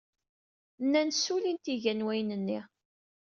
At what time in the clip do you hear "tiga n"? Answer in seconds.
1.63-2.05